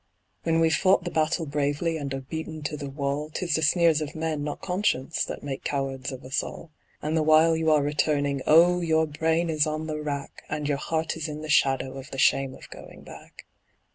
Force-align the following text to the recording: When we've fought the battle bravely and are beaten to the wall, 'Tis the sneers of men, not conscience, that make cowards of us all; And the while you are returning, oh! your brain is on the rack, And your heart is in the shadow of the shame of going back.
When 0.41 0.59
we've 0.59 0.73
fought 0.73 1.03
the 1.03 1.11
battle 1.11 1.45
bravely 1.45 1.95
and 1.97 2.11
are 2.11 2.21
beaten 2.21 2.63
to 2.63 2.75
the 2.75 2.89
wall, 2.89 3.29
'Tis 3.31 3.53
the 3.53 3.61
sneers 3.61 4.01
of 4.01 4.15
men, 4.15 4.43
not 4.43 4.59
conscience, 4.59 5.23
that 5.25 5.43
make 5.43 5.63
cowards 5.63 6.11
of 6.11 6.23
us 6.23 6.41
all; 6.41 6.71
And 7.03 7.15
the 7.15 7.21
while 7.21 7.55
you 7.55 7.69
are 7.69 7.83
returning, 7.83 8.41
oh! 8.47 8.79
your 8.81 9.05
brain 9.05 9.47
is 9.47 9.67
on 9.67 9.85
the 9.85 10.01
rack, 10.01 10.41
And 10.49 10.67
your 10.67 10.79
heart 10.79 11.15
is 11.17 11.27
in 11.29 11.43
the 11.43 11.49
shadow 11.49 11.99
of 11.99 12.09
the 12.09 12.17
shame 12.17 12.55
of 12.55 12.67
going 12.71 13.03
back. 13.03 13.45